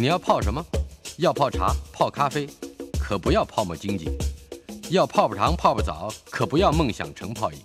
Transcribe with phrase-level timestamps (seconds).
[0.00, 0.64] 你要泡什么？
[1.18, 2.48] 要泡茶、泡咖啡，
[2.98, 4.06] 可不要泡沫经济；
[4.88, 7.58] 要泡泡糖、泡泡澡，可不要梦想成泡影；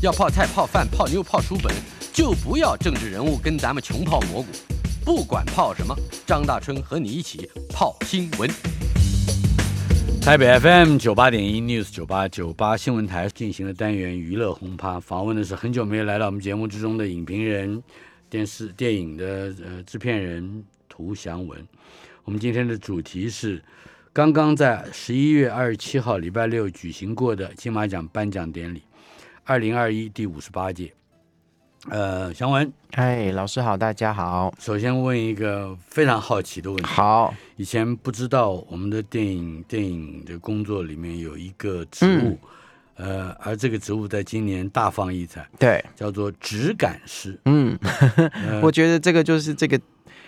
[0.00, 1.74] 要泡菜、泡饭、泡妞、泡书本，
[2.12, 4.48] 就不要政治人物跟咱们穷泡蘑菇。
[5.04, 5.92] 不管泡什么，
[6.24, 8.48] 张大春和你一起泡新闻。
[10.20, 17.82] 台北 FM 九八点一 News 九八九八新闻台进行了单元娱乐轰趴，访问的是很久没有来到我们节目之中的影评人、
[18.30, 21.66] 电视电影的呃制片人涂祥文。
[22.22, 23.62] 我们今天的主题是
[24.12, 28.82] 刚刚在十一月二十七号礼拜六举行过的金马奖颁奖典礼，
[29.44, 30.92] 二零二一第五十八届。
[31.88, 34.54] 呃，祥文，哎，老师好，大家好。
[34.60, 36.84] 首先问一个非常好奇的问题。
[36.84, 42.38] 好，以前不知道我们的电影电影的工作里面有一个职务，
[42.94, 47.36] 呃，而这个职务在今年大放异彩，对，叫做质感师。
[47.46, 47.76] 嗯，
[48.62, 49.80] 我觉得这个就是这个，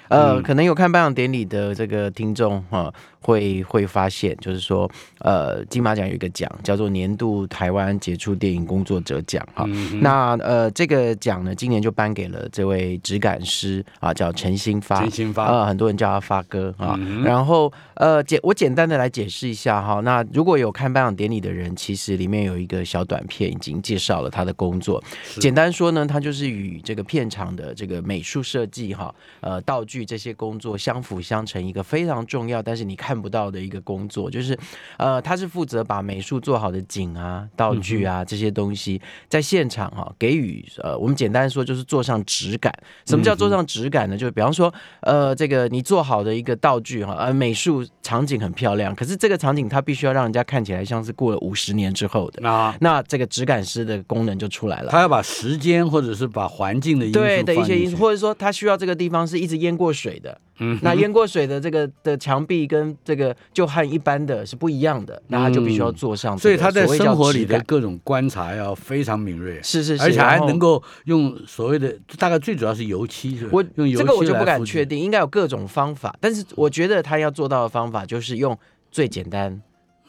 [0.09, 2.93] 呃，可能有看颁奖典礼的这个听众哈。
[3.25, 9.65] 会会发现，就是说，呃，金马奖有一个奖叫做年度台湾杰出电影工作者奖哈。
[10.03, 15.01] 那呃，这个奖呢，今年就颁给了这位质感师啊，叫陈新发。
[15.01, 17.01] 陈新发啊，很多人叫他发哥啊。
[17.25, 20.01] 然后呃，简我简单的来解释一下哈。
[20.01, 25.03] 那如果有看颁奖典礼的人，其实里面有一个小短片已经介绍了他的工作。
[25.41, 33.14] 简单说呢，他就是与这个片场的这个美术设计哈，呃，道具这些工作相辅相成，一个非常重要，但是你看。
[33.15, 34.59] 看不到的一个工作，就是，
[34.97, 42.75] 呃，他是负责把美术做好的景啊、道具啊这些东西，在现场哈给予呃，我们简单说就是做上质感。
[43.07, 44.17] 什么叫做上质感呢？
[44.17, 52.41] 就是比方说，呃，这个你做好的一个道具哈，呃，美术场景很漂亮，可是这个场景它必须要让人家看起来像是过了五十年之后的。
[52.43, 54.91] 那那这个质感师的功能就出来了。
[54.91, 60.37] 他要把时间或者是把环境的因素对的一些因素，或者说他需要这个地方是一直淹过水的。
[60.59, 66.39] 嗯，那淹过水的这个的墙壁跟这个就和一般的是不一样的，那他就必须要做上。
[66.39, 73.51] 所以他在生活里的各种观察要非常敏锐，是是是，而且还能够用所谓的大概最主要是油漆，是吧？
[73.53, 78.57] 我用油漆这个我就不敢确定，应该有各种方法，但是我觉得他要做到的方法就是用
[78.91, 79.61] 最简单。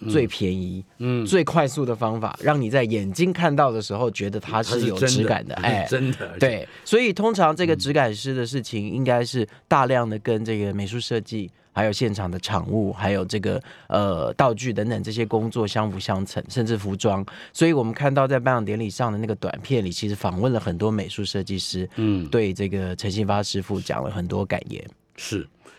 [0.10, 6.68] 最便宜、嗯，最快速的方法，让你在眼睛看到的时候觉得它是有质感的，哎， 真的，对。
[6.84, 17.26] 所以通常这个质感师的事情，应该是大量的跟这个美术设计，还有现场的场务，还有这个呃道具等等这些工作相辅相成，甚至服装。
[17.54, 24.86] 所以我们看到在颁奖典礼上的那个短片里，其实访问了很多美术设计师，嗯，对这个陈新发师傅讲了很多感言。
[25.18, 25.75] 是，哎，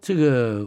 [0.00, 0.66] 这个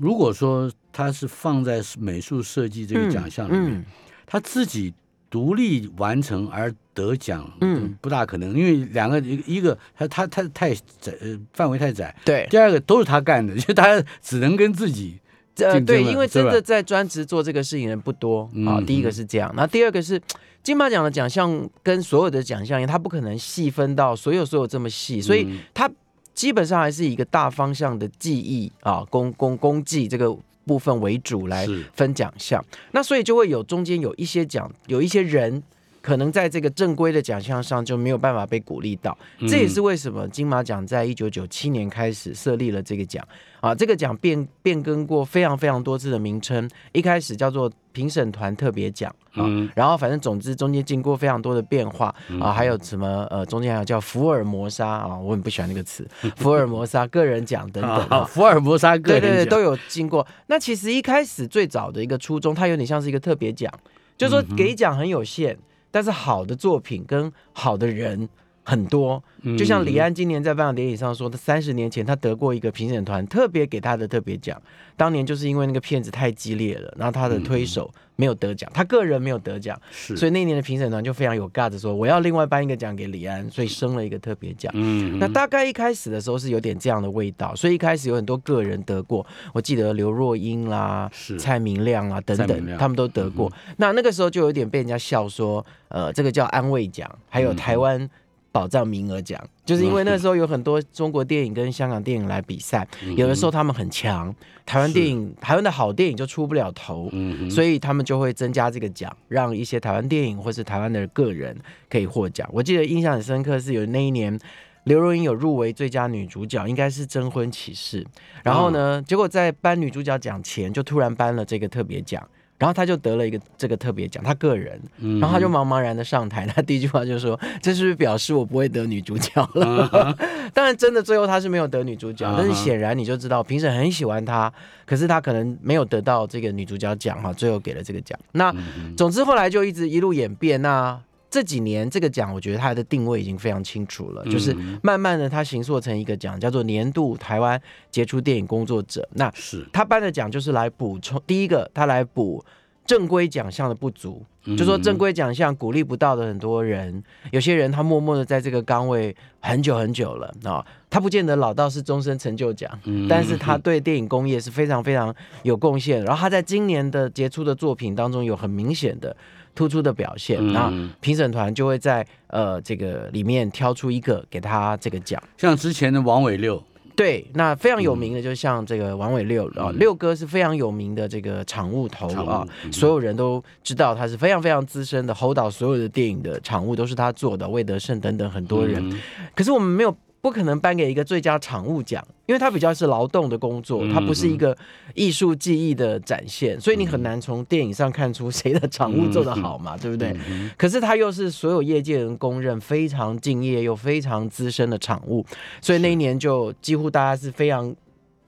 [0.00, 0.70] 如果说。
[0.96, 3.84] 他是放在美术设计这个奖项里面，
[4.24, 4.94] 他自己
[5.28, 11.12] 独立完成而得奖，嗯，不大可能，因为两个一一个他他他太窄，
[11.52, 12.46] 范围太窄，对。
[12.48, 15.18] 第二个都是他干的，就他只能跟自己，
[15.56, 18.80] 呃，对，因为真的在专职做这个事情的人不多啊。
[18.86, 20.22] 第一个是这样，那第二个是
[20.62, 25.90] 金马奖的奖项跟所有的奖项一样，他不可能细分到所有所有这么细，所以他
[26.34, 30.36] 基本上还是一个大方向的记忆啊，功功功绩这个。
[30.66, 35.62] 部分为主来分奖项，那所以就会有中间有一些奖，有一些人
[36.04, 39.16] 可能在这个正规的奖项上就没有办法被鼓励到。
[39.48, 43.26] 这也是为什么金马奖在一九九七年开始设立了这个奖。
[43.62, 60.26] 啊，这个奖变变更过非常非常多次的名称，一开始叫做评审团特别奖啊，然后反正总之中间经过非常多的变化啊，还有什么呃中间还有叫福尔摩沙啊，我很不喜欢那个词，福尔摩沙个人奖等等，福尔摩沙个人奖对对都有经过。
[60.48, 63.72] 那其实一开始最早的一个初衷，它有点像是一个特别奖，
[64.18, 65.56] 就是说给奖很有限，
[65.94, 68.28] 但是好的作品跟好的人。
[68.64, 69.22] 很多，
[69.58, 74.60] 就像李安今年在颁奖典礼上说，他三十年前他得过一个评审团特别给他的特别奖，
[74.96, 84.72] 当年就是因为那个片子太激烈了，然后他的推手没有得奖，他个人没有得奖，所以那年的评审团就非常有 gas 说我要另外颁一个奖给李安，所以升了一个特别奖。
[84.74, 93.52] 嗯，那大概一开始的时候是有点这样的味道，所以一开始有很多个人得过，我记得刘若英啦、蔡明亮啊等等，他们都得过。
[93.76, 98.08] 那那个时候就有点被人家笑说，呃，这个叫安慰奖，还有台湾。
[98.54, 102.86] 保障名额奖，就是因为那时候有很多中国电影跟香港电影来比赛，
[103.16, 104.32] 有的时候他们很强，
[104.64, 107.10] 台湾电影台湾的好电影就出不了头，
[107.50, 111.58] 所以他们就会增加这个奖，让一些台湾电影或是台湾的个人
[111.90, 112.48] 可以获奖。
[112.52, 114.38] 我记得印象很深刻，是有那一年
[114.84, 118.04] 刘若英有入围最佳女主角，应该是《征婚启事》，
[118.44, 122.24] 然后呢，结果在颁女主角奖前就突然颁了这个特别奖。
[122.56, 130.14] 然后他就得了一个这个特别奖，他个人，嗯然后他就茫茫然的上台， 他第一句话就说：“这是不是表示我不会得女主角了？”
[130.54, 134.52] 当然，真的最后他是没有得女主角，嗯但是显然你就知道评审很喜欢他，
[134.86, 138.18] 可是他可能没有得到这个女主角奖哈，最后给了这个奖。
[138.32, 140.62] 那嗯总之后来就一直一路演变。
[140.62, 140.98] 那
[141.34, 147.60] 这几年这个奖，我觉得它的定位已经非常清楚了，就是嗯慢慢的它形塑成一个奖，叫做年度台湾
[147.90, 149.04] 杰出电影工作者。
[149.14, 152.44] 那是，他颁的奖就是来补充，第一个他来补
[152.86, 154.56] 正规奖项的不足，嗯。
[154.56, 157.02] 就说正规奖项鼓励不到的很多人，
[157.32, 169.16] 有些人他默默的在这个岗位很久很久了啊、他不见得老到是终身成就奖，嗯但是他对电影工业是非常非常有贡献，然后他在今年的杰出的作品当中有很明显的
[169.54, 170.52] 突出的表现，嗯。
[170.52, 175.22] 那评审团就会在呃这个里面挑出一个给他这个奖。
[175.36, 176.62] 像之前的王伟六，
[176.96, 182.72] 对，那非常有名的，就像这个王伟六啊，六哥是非常有名的这个场务头啊，嗯。
[182.72, 188.80] 所有人都知道他是非常非常资深的，侯导所有的电影的场务都是他做的，魏德胜等等很多人。
[188.90, 189.00] 嗯。
[189.34, 194.56] 可是我们没有不可能颁给一个最佳场务奖，因为它比较是劳动的工作，它不是一个
[194.94, 200.16] 艺术技艺的展现，所以你很难从电影上看出谁的场务做得好嘛，对不对？
[200.56, 205.26] 可是他又是所有业界人公认非常敬业又非常资深的场务，
[205.60, 207.76] 所以那一年就几乎大家是非常。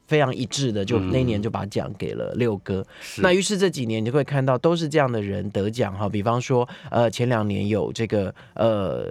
[0.06, 2.84] 非常一致的，就那一年就把奖给了六哥。
[3.00, 9.06] 是那于是这几年你就会看到都是这样的人得奖哈，比方说呃前两年有这个呃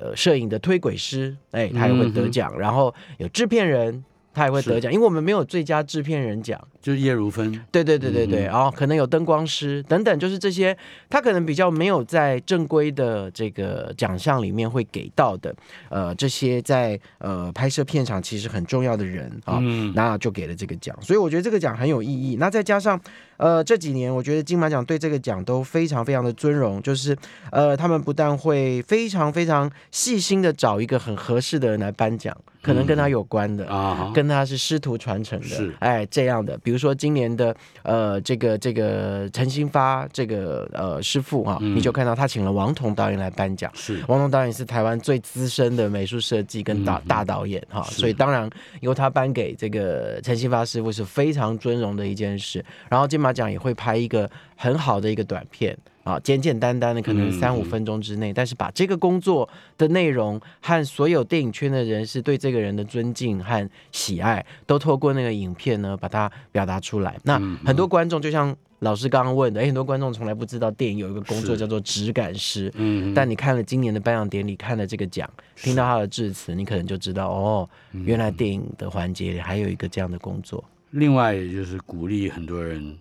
[0.00, 6.60] 呃摄影的推轨师，哎他也会得奖，然后有制片人他也会得奖，因为我们没有最佳制片人奖。
[6.86, 10.76] 就是叶如芬，对对对对对，然后可能有灯光师等等，就是这些，
[11.10, 15.52] 他可能比较没有在正规的这个奖项里面会给到的，
[15.88, 19.92] 呃，这些在呃拍摄片场其实很重要的人啊，嗯。
[19.96, 22.36] 那就给了这个奖，所以我觉得这个奖很有意义。
[22.38, 23.00] 那再加上
[23.36, 27.16] 呃这几年，我觉得金马奖对这个奖都非常非常的尊荣，就是
[27.50, 35.74] 呃他们不但会非常非常细心的找一个很合适的人来颁奖，可能跟他有关的，啊，跟他是师徒传承的，是。
[35.80, 43.70] 哎这样的，比如说今年的呃这个这个陈新发这个呃师傅哈、嗯你就看到他请了王彤导演来颁奖。
[43.74, 48.48] 是王彤导演是台湾最资深的美术设计跟大、嗯大导演哈，所以当然
[48.80, 52.64] 由他颁给这个陈新发师傅是非常尊荣的一件事。
[52.88, 55.76] 然后金马奖也会拍一个很好的一个短片
[56.06, 67.18] 啊，简简单单的，可能嗯三五分钟之内，但是把这个工作的内容和所有电影圈的人士对这个人的尊敬和喜爱，都透过那个影片呢，把它表达出来。
[67.24, 72.72] 那嗯很多观众就像老师刚刚问的，哎很多观众从来不知道电影有一个工作叫做质感师。
[72.76, 80.62] 嗯，但你看了今年的颁奖典礼，看了这个奖，听到他的致辞，你可能就知道哦，嗯原来电影的环节里还有一个这样的工作。
[80.90, 82.96] 另外也就是鼓励很多人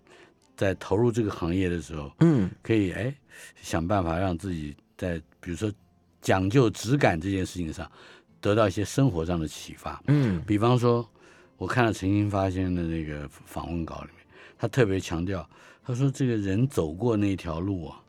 [0.56, 3.14] 在投入这个行业的时候，嗯，可以哎
[3.62, 5.72] 想办法让自己在比如说
[6.22, 7.90] 讲究质感这件事情上
[8.40, 10.02] 得到一些生活上的启发。
[10.08, 11.08] 嗯比方说，
[11.58, 14.26] 我看了陈新发先生的那个访问稿里面，
[14.58, 15.48] 他特别强调，
[15.86, 18.02] 他说这个人走过那条路啊，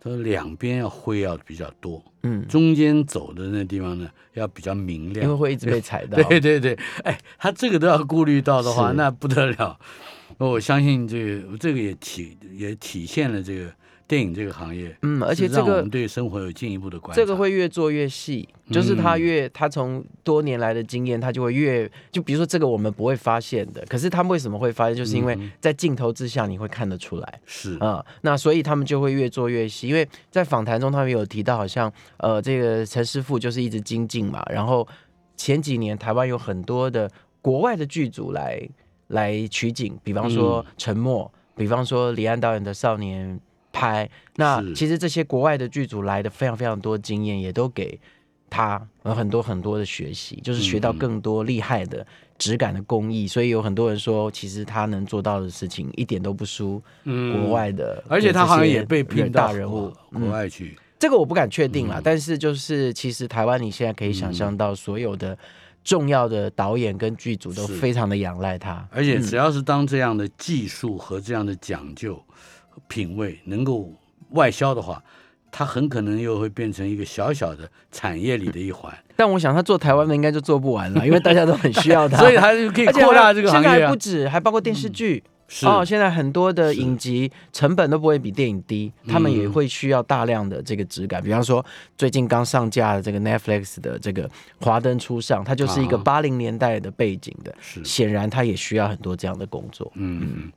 [0.00, 5.34] 他说两边要灰要比较多，嗯，中间走的那地方呢要比较明亮因为。
[5.34, 6.16] 会一直被踩到。
[6.28, 9.78] 对对对，哎，他这个都要顾虑到的话，那不得了。
[10.36, 13.72] 我相信这个这个也体也体现了这个
[14.06, 17.20] 电影这个行业，嗯，而且这个对生活有进一步的观察。
[17.20, 27.40] 这个会越做越细，就是他嗯越他从多年来的经验，他就会越就比如说这个我们不会发现的，可是他们为什么会发现，就是因为嗯在镜头之下你会看得出来。
[27.44, 34.86] 是啊、那所以他们就会越做越细，因为在访谈中他们有提到，好像呃，这个陈师傅就是一直精进嘛，然后
[35.36, 37.10] 前几年台湾有很多的
[37.42, 38.66] 国外的剧组来
[39.08, 43.38] 来取景，比方说《沉默》，比方说李安导演的《少年
[43.72, 47.98] 拍》，那其实这些国外的剧组来的非常非常多经验，也都给
[48.48, 52.06] 他有很多很多的学习，就是学到更多厉害的
[52.38, 57.32] 质感的工艺，所以有很多人说，其实他能做到的事情一点都不输嗯。
[57.42, 59.92] 国外的，而且他好像也被聘聘到大人物。
[60.12, 60.78] 国，外去。
[60.98, 62.02] 这个我不敢确定啦，嗯。
[62.02, 65.36] 但是就是其实台湾你现在可以想象到所有的
[65.88, 69.22] 重要的导演跟剧组都非常的仰赖他，而且嗯。
[69.22, 72.22] 只要是当这样的技术和这样的讲究、
[72.88, 73.90] 品味能够
[74.32, 75.02] 外销的话，
[75.50, 83.72] 它很可能又会变成一个小小的产业里的一环， 但我想他做台湾的应该就做不完了，因为大家都很需要他， 所以他就可以扩大这个行业啊。
[83.72, 83.96] 现在还不。
[83.96, 85.14] 止，还包括电视剧。
[85.14, 89.52] 是哦，现在很多的影集成本都不会比电影低，他们也嗯。
[89.52, 91.22] 会需要大量的这个质感。
[91.22, 91.64] 比方说，
[91.96, 94.28] 最近刚上架的这个 Netflix 的这个
[94.60, 96.02] 《华灯初上》，它就是一个啊。
[96.04, 99.90] 八零年代的背景的，是，显然它也需要很多这样的工作。
[99.94, 100.52] 嗯嗯。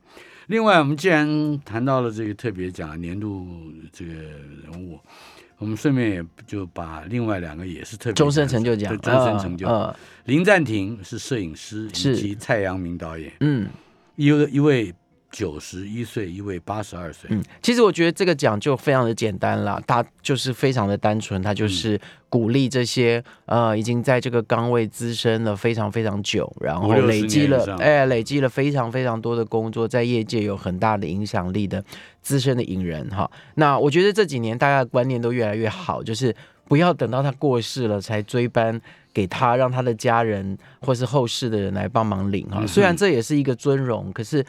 [0.48, 3.48] 另外，我们既然谈到了这个特别奖年度
[3.94, 5.00] 这个人物，
[5.58, 9.66] 我们顺便也就把另外两个也是特别终身成就奖，终身成就。
[9.68, 9.96] 呃
[10.26, 12.14] 林暂停是摄影师，是。
[12.14, 13.68] 以及蔡阳明导演，嗯
[14.22, 14.94] 一位一位
[15.32, 17.28] 九十一岁，一位八十二岁。
[17.34, 22.00] 嗯，其实我觉得这个奖就非常的简单啦，它就是非常的单纯，它就是
[22.30, 31.84] 鼓励这些呃已经在这个岗位资深了非常非常久，然后累积了哎累积了非常非常多的工作，在业界有很大的影响力的
[32.22, 33.32] 资深的影人哈。
[33.56, 36.36] 那我觉得这几年大家的观念都越来越好，就是
[36.72, 38.80] 不要等到他过世了才追班。
[39.14, 42.60] 给他，让他的家人或是后世的人来帮忙领哈。
[42.62, 44.42] 嗯虽然这也是一个尊荣，可是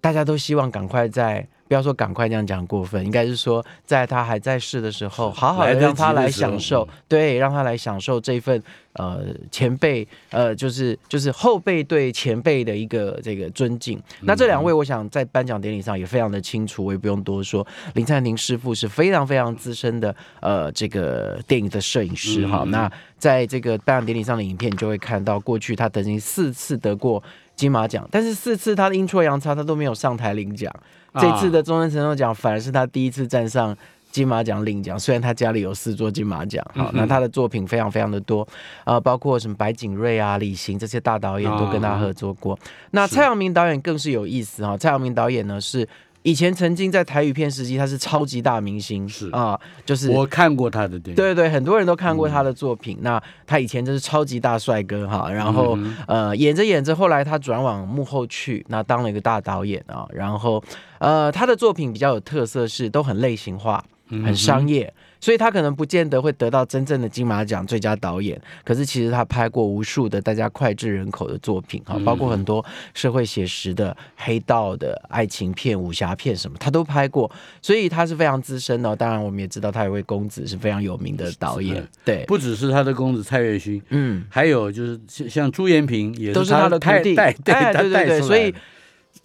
[0.00, 8.62] 大家都希望赶快在，不要说赶快这样讲过分，应该是说在他还在世的时候，好好的让他来享受嗯，对，让他来享受这份
[8.92, 14.00] 呃前辈呃就是就是后辈对前辈的一个这个尊敬。
[14.20, 17.66] 那这两位，我想在颁奖典礼上也非常的清楚，我也不用多说。
[17.94, 22.62] 林灿宁师傅是非常非常资深的呃这个电影的摄影师哈。
[22.64, 27.20] 嗯那在这个颁奖典礼上的影片，你就会看到过去他曾经四次得过
[27.56, 30.72] 金马奖，但是四次他的阴错阳差，他都没有上台领奖。
[31.12, 33.74] 啊这次的终身成就奖反而是他第一次站上
[34.12, 38.46] 金马奖领奖，虽然他家里有四座金马奖，好，那他的作品非常非常的多，
[38.84, 42.58] 呃，包括什么白景瑞啊、李行这些大导演都跟他合作过。
[42.90, 45.88] 那蔡阳明导演更是有意思哈，蔡阳明导演呢是。
[46.26, 52.98] 以前曾经在台语片时期，他是超级大明星，是啊，就是我看过他的电影，对对，很多人都看过他的作品。
[53.00, 60.04] 那他以前就是超级大帅哥哈，然后、嗯呃演着演着，后来他转往幕后去，那当了一个大导演啊。
[60.12, 60.60] 然后
[60.98, 64.92] 呃他的作品比较有特色是都很类型化，嗯很商业。
[65.26, 72.64] 所以他可能不见得会得到真正的金马奖最佳导演，可是其实他拍过无数的大家脍炙人口的作品哈，包括很多
[72.94, 77.28] 社会写实的、黑道的、爱情片、武侠片什么，他都拍过，
[77.60, 78.94] 所以他是非常资深的哦。
[78.94, 88.54] 当然，我们也知道他有位公子是非常有名的导演，对，不只是他的公子蔡岳勋，嗯，还有就是像像朱延平也都是他他的徒弟，对对对对，所以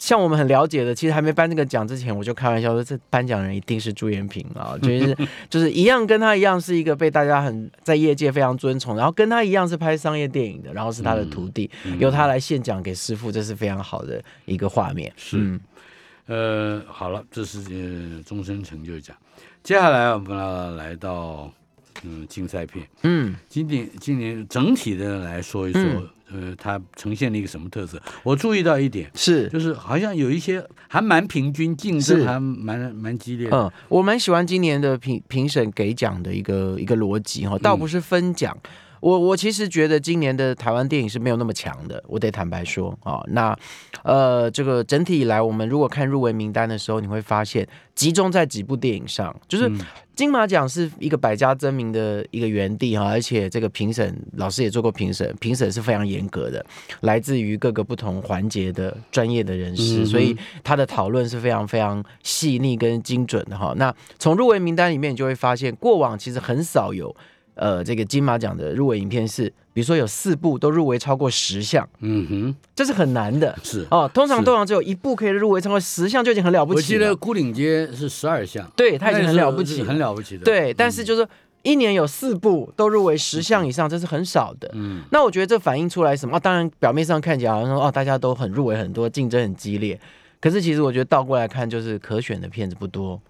[0.02, 5.16] 像我们很了解的，其实还没颁这个奖之前，我就开玩笑说，这颁奖人一定是朱延平啊， 就是
[5.48, 15.14] 就是一样跟他一样是一个被大家很在业界非常尊崇，然后跟他一样是拍商业电影的，然后是他的徒弟，嗯由他来献奖给师傅，这是非常好的一个画面。
[15.16, 15.62] 是嗯
[16.26, 19.16] 呃，好了，这是呃终身成就奖。
[19.62, 21.54] 接下来我们要来到
[22.04, 25.82] 嗯竞赛片，嗯，今年今年整体的来说一说，
[26.32, 28.02] 呃，它呈现了一个什么特色？
[28.24, 29.48] 我注意到一点，是。
[29.50, 33.58] 就是好像有一些还蛮平均，竞争还蛮蛮激烈的。
[33.58, 38.58] 嗯，我蛮喜欢今年的评评审给奖的一个一个逻辑哈，倒不是分奖。
[39.02, 43.58] 我我其实觉得今年的台湾电影是没有那么强的，我得坦白说啊、那
[44.04, 49.80] 呃，这个整体以来，我们如果看入围名单的时候，你会发现集中在几部电影上，就是嗯
[50.16, 56.64] 金马奖是一个百家争鸣的一个园地哈，而且这个评审老师也做过评审，评审是非常严格的，
[57.00, 63.74] 来自于各个不同环节的专业的人士，嗯所以他的讨论是非常非常细腻跟精准的哈。
[63.78, 67.16] 那从入围名单里面，你就会发现，过往其实很少有
[67.56, 73.58] 呃这个金马奖的入围影片是，比如说有四部都入围超过十项，嗯哼，这是很难的。
[73.64, 73.86] 是。
[73.92, 76.98] 哦，通常是通常只有一部可以入围超过十项就已经很了不我记。
[76.98, 80.44] 得孤岭街是十二项，对，他已经很了不起，很了不起的。
[80.44, 81.28] 对，但是就是
[81.64, 84.70] 一年有四部都入围十项以上，这是很少的。
[84.74, 86.38] 嗯，那我觉得这反映出来什么？
[86.38, 90.00] 啊、当然表面上看起来好像说哦，大家都很入围很多，竞争很激烈。
[90.40, 93.22] 可是其实我觉得倒过来看，就是可选的片子不多，嗯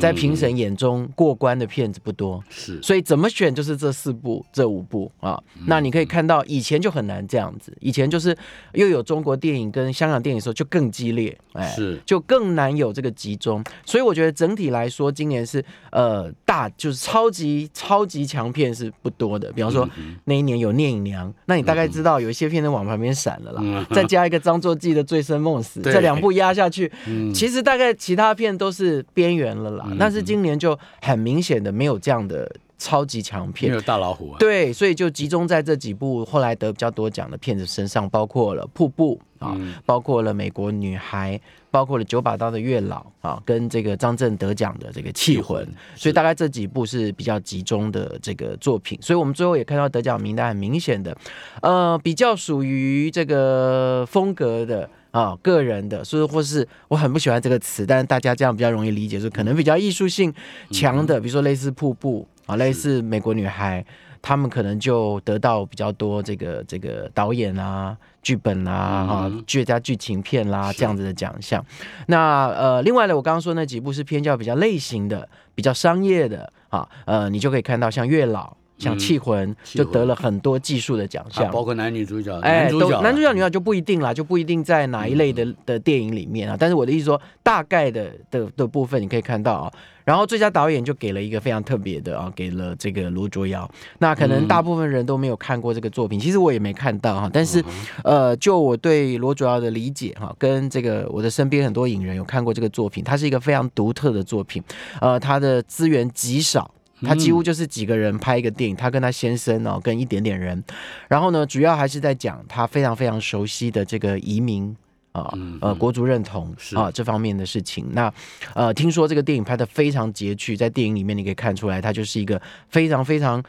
[0.00, 5.40] 在评审眼中过关的片子不多，是所以怎么选就是这四部、这五部啊。
[5.56, 8.36] 嗯那你可以看到以前就很难这样子，以前就是
[8.72, 13.62] 又有中国电影跟香港电影的时候就更激烈，哎，是就更难有这个集中。
[13.84, 19.52] 所以我觉得整体来说，今年是呃大就是超级超级强片是不多的。
[19.52, 29.77] 比方说嗯那一年有《聂隐娘》，那你大概知道有一些片子往旁边闪了啦，嗯再加一个张作骥的《醉生梦死》，对这两部压下去，嗯其实大概其他片都是边缘了啦。
[29.86, 33.74] 嗯但是今年就很明显的没有这样的超级强片没片。
[33.74, 41.36] 有大老虎啊，对，所以就集中在这几部后来得比较多奖的片子身上，包括了《瀑布》啊，嗯包括了《美国女孩》，
[41.70, 45.64] 包括了《九把刀的月老》啊，跟这个张震得奖的这个《气魂》，
[45.96, 48.96] 所以大概这几部是比较集中的这个作品。
[49.02, 51.16] 所以我们最后也看到得奖名单很明显的，
[51.62, 54.88] 呃，比较属于这个风格的。
[55.18, 60.32] 啊，个人的，所以或是我很不喜欢这个词，但是大家这样比较容易理解，说可能比较艺术性
[60.70, 63.84] 强的，比如说类似瀑布啊，类似美国女孩，
[64.22, 71.64] 他们可能就得到比较多这个这个导演啊、剧本啦、啊、嗯最佳剧情片啦是这样子的奖项。
[72.06, 78.46] 那呃，另外呢，我刚刚说那几部是偏较比较类型的、比较商业的啊，呃，你就可以看到像《月老》、
[78.78, 81.46] 像《嗯气魂》就得了很多技术的奖项。
[81.46, 86.56] 啊包括男女主角，哎，男主角，都男主角、女主角就不一定啦，就不一定在哪一类的的电影里面啊。
[86.58, 89.72] 但是我的意思说，大概的的的部分你可以看到啊。
[90.04, 93.70] 然后最佳导演就给了一个非常特别的啊，给了这个罗卓瑶。
[93.98, 97.30] 那可能大部分人都没有看过这个作品，其实我也没看到哈。
[97.30, 97.62] 但是
[98.04, 104.62] 呃，就我对罗卓瑶的理解哈，跟这个我的身边很多影人有看过这个作品，它是一个非常独特的作品。
[105.02, 106.70] 呃，它的资源极少。
[107.02, 110.62] 他几乎就是几个人拍一个电影，他跟他先生哦，跟一点点人，
[111.08, 114.76] 然后呢，主要还是在讲他非常非常熟悉的这个移民
[115.12, 116.76] 啊呃国足认同是。
[116.76, 117.86] 啊这方面的事情。
[117.92, 118.12] 那
[118.54, 123.42] 呃，听说这个电影拍的非常拮据，在电影里面你可以看出来，它就是一个非常非常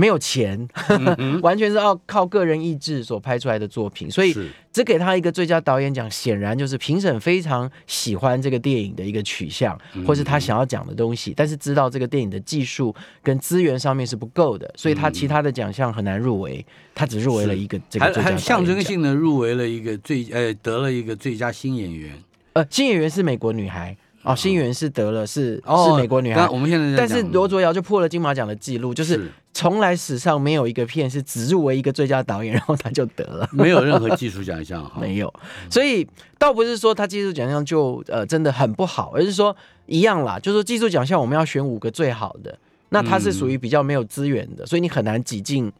[0.00, 0.66] 没有钱，
[1.44, 4.34] 完全是要靠个人意志所拍出来的作品，所以
[4.72, 16.64] 只给他一个最佳导演奖，显然就是评审非常喜欢这个电影的一个取向，或是他想要讲的东西，但是知道这个电影的技术跟资源上面是不够的，所以他其他的奖项很难入围，
[16.94, 18.80] 他只入围了一个这个还最佳导演还象征。
[18.80, 22.12] 性的入围了一个最呃得了一个最佳新演员。
[22.54, 33.48] 呃，新演员是美国女孩哦，新源是得了是、哦，是美国女孩，我们现在在但是罗卓瑶就破了金马奖的记录，就是是从来史上没有一个片是只入围一个最佳导演，然后他就得了。
[33.50, 35.32] 没有任何技术奖项哈， 没有，
[35.70, 36.06] 所以
[36.38, 42.58] 倒不是说他技术奖项就呃真的很不好，而是说一样啦，就是说技术奖项我们要选五个最好的，
[42.90, 45.72] 那它是属于比较没有资源的，所以你很难挤进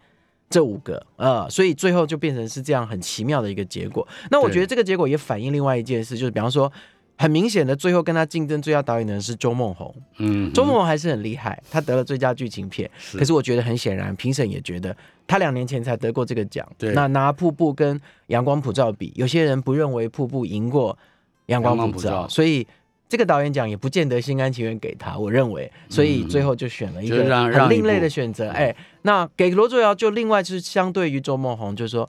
[0.48, 4.08] 这五个，呃，所以最后就变成是这样很奇妙的一个结果。
[4.30, 6.72] 那我觉得这个结果也反映另外一件事，就是比方说。
[7.20, 9.94] 很明显的，最后跟他竞争最佳导演的人是周梦红。
[10.16, 12.90] 嗯，周梦红还是很厉害，他得了最佳剧情片。
[12.98, 14.96] 是可是我觉得很显然，评审也觉得
[15.26, 16.66] 他两年前才得过这个奖。
[16.78, 17.98] 对那拿《瀑布》跟
[18.28, 20.94] 《阳光普照》比，有些人不认为《瀑布》赢过
[21.44, 22.66] 《阳光普照所以
[23.06, 25.18] 这个导演奖也不见得心甘情愿给他。
[25.18, 28.48] 我认为，所以最后就选了一就个很另类的选择。
[28.48, 32.08] 哎，那给罗卓瑶就另外就是相对于周梦红，就是说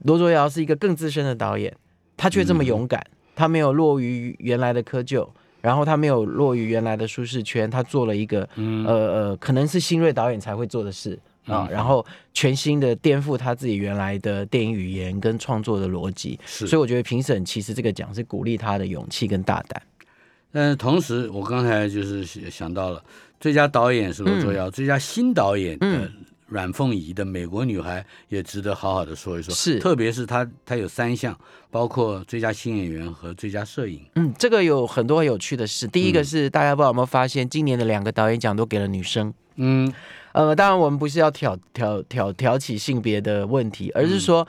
[0.00, 1.74] 罗卓瑶是一个更资深的导演，
[2.14, 3.02] 他却这么勇敢，
[3.34, 5.28] 他没有落于原来的窠臼。
[5.60, 19.82] 然后他没有落于原来的舒适圈，他做了一个、嗯呃呃，可能是新锐导演才会做的事啊、嗯然后全新的颠覆他自己原来的电影语言跟创作的逻辑，是，所以我觉得评审其实这个奖是鼓励他的勇气跟大胆。
[20.52, 23.02] 但是同时，我刚才就是想想到了，
[23.40, 25.78] 最佳导演是罗卓瑶，最佳新导演
[26.46, 29.54] 阮凤仪的《美国女孩》也值得好好的说一说。
[29.54, 31.36] 是特别是她，她有三项，
[31.70, 34.00] 包括最佳新演员和最佳摄影。
[34.14, 35.86] 嗯，这个有很多很有趣的事。
[35.86, 39.32] 第一个是、大家不知道有没有发现，今年的两个导演奖都给了女生。
[39.56, 39.92] 嗯，
[40.32, 44.46] 呃，当然我们不是要挑挑挑挑起性别的问题，而是说。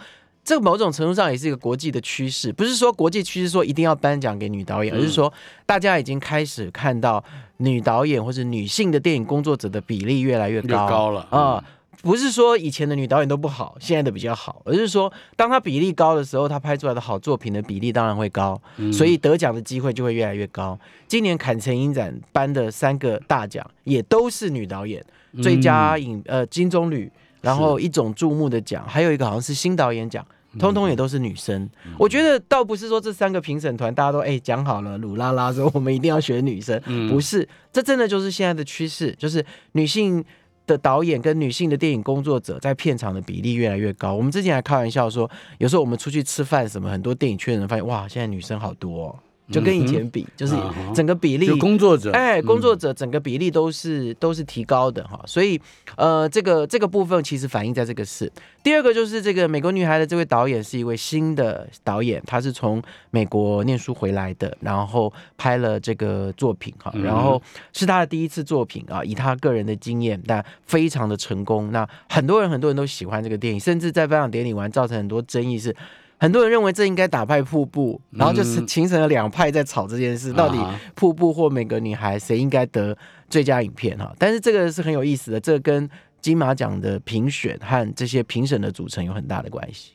[0.48, 5.34] 这个某种程度上也是一个国际的趋势，不是说国际趋势说一定要颁奖给女导演，而是说
[5.66, 7.24] 大家已经开始看到
[7.58, 11.66] 女导演或者女性的电影工作者的比例越来越越高高了啊、
[12.06, 18.62] 不是说以前的女导演都不好，现在的比较好，而是说当她比例高的时候，她拍出来的好作品的比例当然会高，
[18.94, 20.80] 所以得奖的机会就会越来越高。
[21.08, 25.04] 今年坎城影展颁的三个大奖也都是女导演，
[25.42, 27.10] 最佳影呃金棕榈，
[27.42, 30.24] 然后一种注目的奖，还有一个好像是新导演奖。
[30.58, 40.24] 通通也都是女生，我觉得倒不是说这三个评审团大家都哎讲好了，鲁拉拉说我们一定要选女生，不是，这真的就是现在的趋势，就是女性
[40.66, 44.14] 的导演跟女性的电影工作者在片场的比例越来越高。
[44.14, 49.20] 我们之前还开玩笑说，有时候我们出去吃饭什么，很多电影圈人发现哇，现在女生好多、哦，
[49.52, 50.56] 就跟以前比，就是
[50.94, 55.60] 整个比例就工作者，哎，工嗯作者整个比例都是都是提高的哈，所以
[55.98, 58.32] 呃，这个这个部分其实反映在这个事。
[58.64, 62.82] 第二个就是这个美国女孩的这位导演是一位新的导演，他是从
[63.12, 67.40] 美国念书回来的，然后拍了这个作品哈，嗯然后
[67.72, 71.72] 是他的第一次作品啊，以他个人的经验，但非常的成功。
[71.72, 75.76] 那很多人很多人都喜欢这个电影，甚至在颁奖典礼完造成很多争议是。
[76.18, 80.58] 很多人认为这应该打败瀑布，然后就是嗯形成了两派在吵这件事，到底
[80.96, 82.98] 瀑布或每个女孩谁应该得
[83.30, 84.16] 最佳影片哈？
[84.18, 85.90] 但是这个是很有意思的，这跟
[86.22, 89.92] 金马奖的评选和这些评审的组成有很大的关系。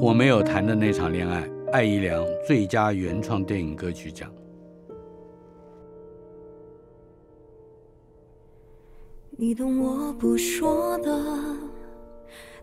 [0.00, 4.32] 我没有谈的那场恋爱，艾怡良最佳原创电影歌曲奖。
[9.38, 11.10] 你懂我不说的，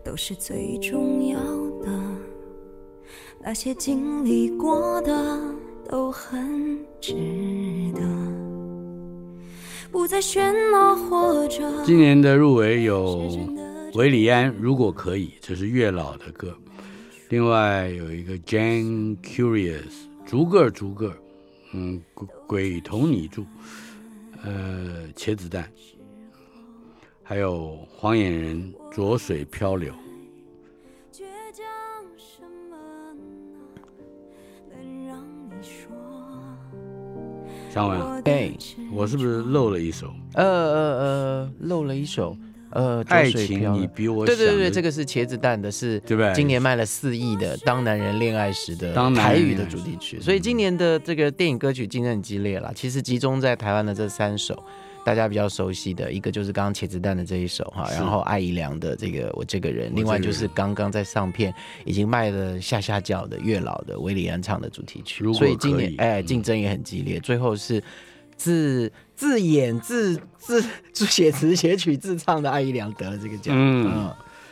[0.04, 1.38] 都是最重要
[1.80, 1.90] 的。
[3.42, 5.40] 那些经历过的，
[5.88, 7.12] 都很值
[7.94, 8.00] 得，
[9.90, 13.28] 不再喧闹或者今年的入围有
[13.94, 16.56] 韦礼安《如果可以》，这是月老的歌。
[17.30, 19.92] 另外有一个 Jane Curious
[20.24, 21.12] 逐个逐个，
[21.72, 23.44] 嗯，鬼鬼同你住，
[24.44, 25.68] 呃，茄子蛋，
[27.30, 29.94] 还有黄眼人浊水漂流。
[37.72, 38.50] 张文，哎，
[38.92, 40.12] 我是不是漏了一首？
[40.34, 42.36] 呃呃呃，漏了一首，
[42.70, 52.72] 呃，爱情，你流比我对对对对，这个是茄子蛋的，是对不对今年卖了四亿的《当男人恋爱时》的台语的主题曲，所以今年的这个电影歌曲竞争很激烈啦。
[52.74, 54.60] 其实集中在台湾的这三首，
[55.04, 65.24] 大家比较熟悉的一个就是刚刚茄子蛋的这一首哈，然后艾怡良的这个我这个人，另外就是刚刚在上片已经卖了下下叫的月老的韦礼安唱的主题曲。
[65.32, 66.26] 所以今年哎嗯。
[66.26, 67.82] 竞争也很激烈，最后是。
[68.36, 74.10] 自自演自自自写词写曲自唱的艾怡良得了这个奖，嗯。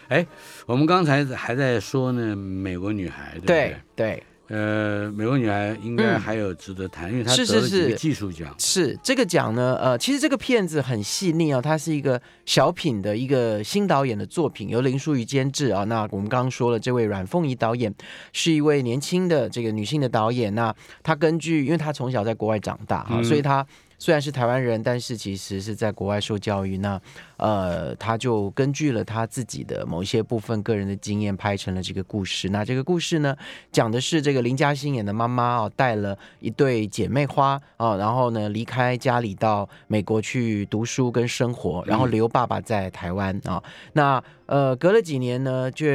[0.09, 0.27] 哎，
[0.67, 8.55] 我们刚才还在说呢，美国女孩，对不对对，呃，美国女孩应该嗯还有值得谈，因为她是是得了几个是技术奖。
[8.59, 15.85] 是这个奖呢，呃，其实这个片子很细腻啊，它是一个小品的一个新导演的作品，由林淑瑜监制啊。
[15.85, 17.95] 那我们刚刚说了，这位阮凤仪导演
[18.33, 20.55] 是一位年轻的这个女性的导演。
[20.55, 23.67] 那她根据，因为她从小在国外长大哈、嗯所以她
[23.99, 26.79] 虽然是台湾人，但是其实是在国外受教育。
[26.79, 27.01] 那
[27.37, 32.49] 呃，他就根据了他自己的某一些部分个人的经验，拍成了这个故事。
[32.49, 33.37] 那这个故事呢，
[33.73, 43.63] 讲的是这个林嘉欣演的妈妈哦，带了一对姐妹花啊，然后呢离开家里到美国去读书跟生活，然后留爸爸在台湾啊。
[43.93, 45.87] 那呃隔了几年呢，就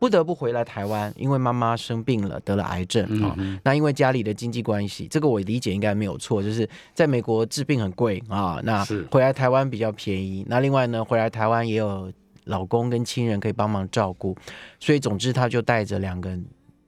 [0.00, 3.36] 不得不回来台湾，因为妈妈生病了，得了癌症啊。
[3.62, 10.44] 那因为家里的经济关系，这个我理解应该没有错，就是在美国治病很贵啊，那回来台湾比较便宜。
[10.48, 12.10] 那另外呢，回来台湾也有
[12.44, 14.34] 老公跟亲人可以帮忙照顾，
[14.80, 16.36] 所以总之他就带着两个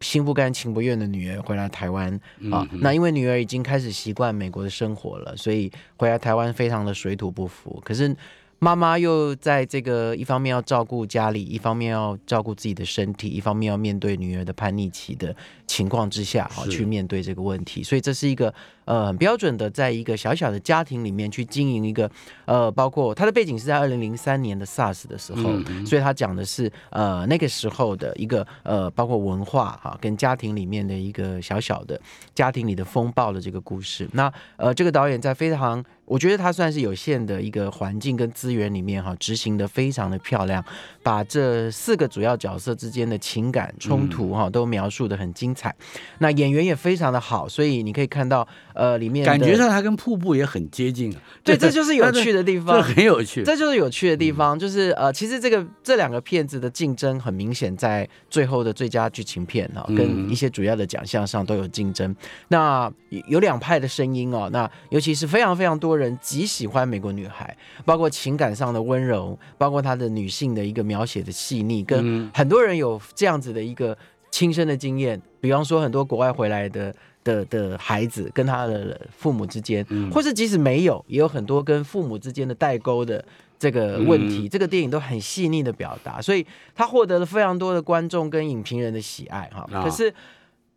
[0.00, 2.10] 心不甘情不愿的女儿回来台湾
[2.50, 2.66] 啊。
[2.72, 7.78] 嗯那因为女儿已经开始习惯美国的生活了，所以回来台湾非常的水土不服。
[7.84, 8.16] 可是
[8.64, 15.34] 妈妈又在这个一方面要照顾家里，一方面要照顾自己的身体，一方面要面对女儿的叛逆期的
[15.66, 17.82] 情况之下，哈，去面对这个问题。
[17.82, 18.54] 所以这是一个
[18.92, 22.10] 呃很标准的，在一个小小的家庭里面去经营一个
[22.44, 31.98] 呃，包括他的背景是在二零零三年的 SARS 的时候，嗯所以他讲的是呃那个时候的一个呃，包括文化哈、跟家庭里面的一个小小的
[32.34, 34.06] 家庭里的风暴的这个故事。
[34.12, 40.62] 那呃，这个导演在非常，我觉得他算是有限的一个环境跟资源里面哈、执行的非常的漂亮，
[41.02, 45.74] 把这四个主要角色之间的情感冲突哈、都描述的很精彩。
[46.18, 51.20] 那演员也非常的好，所以你可以看到呃里面感觉上它跟瀑布也很接近啊。
[51.44, 52.82] 对，这 就是有趣的地这方。
[52.82, 53.42] 很有趣。
[53.42, 62.14] 这就是有趣的地嗯方，就是呃，其实这个这两个片子的竞争很明显，在最后的最佳剧情片哈、嗯跟一些主要的奖项上都有竞争。
[62.48, 73.96] 那有有两派的声音哦，那尤其是非常非常多人极喜欢《美国女孩》，包括情感上的温柔，包括她的女性的一个描写的细腻，跟嗯很多人有这样子的一个
[74.30, 76.94] 亲身的经验，比方说很多国外回来的。
[77.24, 80.10] 的的孩子跟他的父母之间，嗯。
[80.10, 83.24] 或是即使没有，也有很多跟父母之间的代沟的
[83.58, 89.68] 这个问题，嗯这个电影都很细腻的表达，所以他获得了非常多的观众跟影评人的喜爱哈。
[89.72, 89.82] 啊。
[89.82, 90.12] 可是，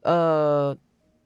[0.01, 0.75] 呃，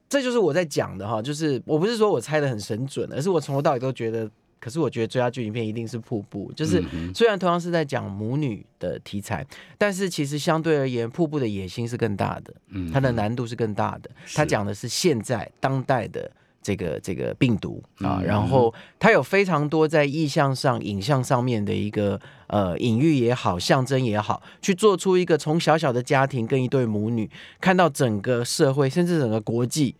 [0.08, 4.28] 这就是我在讲的哈，就是我不是说我猜的很神准，而是我从头到尾都觉得，
[4.60, 6.84] 可是我觉得最佳剧情片一定是《瀑布》，就是。
[7.14, 9.46] 虽然同样是在讲母女的题材，
[9.78, 14.10] 但是其实相对而言，《瀑布》的野心是更大的，嗯它的难度是更大的。
[14.34, 16.30] 它讲的是现在当代的
[16.62, 27.28] 这个这个病毒啊，嗯然后它有非常多在意象上、影像上面的一个呃隐喻也好、象征也好，去做出一个从小小的家庭跟一对母女，
[27.60, 29.96] 看到整个社会甚至整个国际。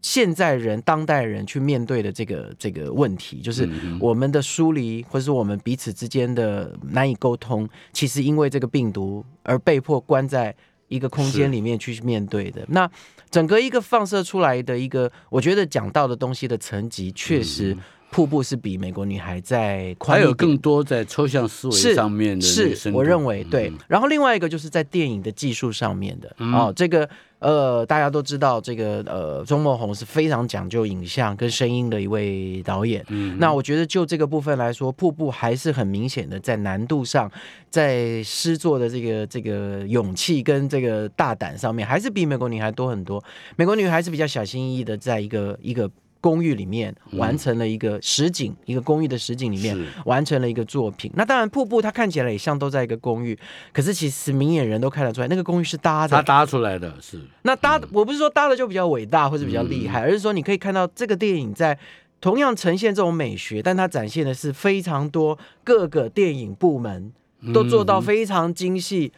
[0.00, 3.68] 现在人、当代人去面对的这个这个问题，就是
[4.00, 10.54] 我们的疏离，或者是我们彼此之间的难以沟通，其实因为这个病毒而被迫关在
[10.88, 11.36] 一个空是。
[11.36, 12.64] 间里面去面对的。
[12.68, 12.90] 那
[13.30, 17.74] 整个一个放射出来的一个，我觉得讲到的东西的层级，确实。
[17.74, 17.78] 嗯
[18.10, 23.68] 瀑布是比美国女孩在宽还有更多在抽象思维上面的那个是我认为对。
[23.68, 23.76] 嗯。
[23.86, 26.50] 然后另外一个就是在电影的技术上面的、嗯。
[26.54, 27.06] 哦，这个
[27.40, 33.04] 呃大家都知道，这个呃钟孟宏是非常讲究影像跟声音的一位导演。
[33.08, 37.30] 嗯那我觉得就这个部分来说，瀑布还是很明显的在难度上，
[37.70, 43.22] 在诗作的这个这个勇气跟这个大胆上面，还是比美国女孩多很多。
[43.56, 45.88] 美国女孩是比较小心翼翼的，在一个一个
[46.20, 51.10] 公寓里面完成了一个实景，一个公寓的实景里面完成了一个作品。
[51.14, 53.38] 那当然，瀑布它看起来也像都在一个公寓，
[53.72, 56.16] 可是其实明眼人都看得出来，那个公寓是搭的。
[56.16, 61.78] 它搭出来的是那搭的，我不是说搭的就比较伟大或者比较厉害，而是说你可以看到这个电影在。
[62.20, 67.12] 同样呈现这种美学，但它展现的是非常多各个电影部门
[67.54, 69.12] 都做到非常精细，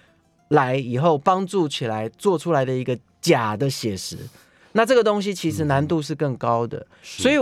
[0.49, 4.19] 来以后帮助起来做出来的一个假的写实。
[4.73, 7.35] 那这个东西其实难度是更高的，所以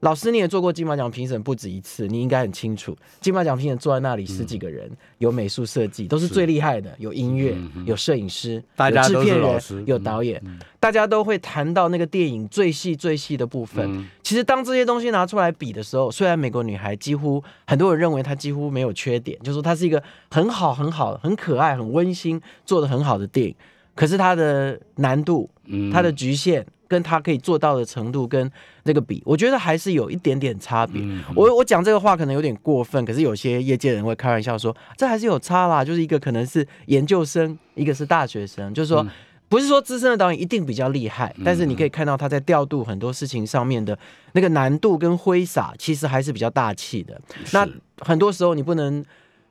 [0.00, 10.40] 老师你也做过金马奖评审不止一次，你应该很清楚，金马奖评审坐在那里十几个人，有美术设计都是最厉害的，有音乐，有摄影师，大家都是有制片人，有导演，
[10.78, 13.84] 大家都会谈到那个电影最细最细的部分。
[13.90, 14.06] 嗯。
[14.22, 23.54] 其实当这些东西拿出来比的时候，虽然美国女孩几乎很多人认为她几乎没有缺点，就说它是一个很好、很好、很可爱、很温馨、做的很好的电影，
[23.94, 25.90] 可是它的难度、嗯。
[25.90, 28.50] 它的局限，跟他可以做到的程度跟
[28.84, 31.00] 那个比，我觉得还是有一点点差别。
[31.02, 39.06] 嗯我我讲这个话可能有点过分，可是有些业界人会开玩笑说，这还是有差啦，就是一个可能是研究生，一个是大学生，就是说。
[39.48, 43.96] 不是说资深的导演一定比较厉害，但是你可以看到他在调度很多事情上面的
[44.32, 47.16] 那个难度跟挥洒，其实还是比较大气的。
[47.52, 47.64] 那
[48.00, 49.04] 很多时候你不能，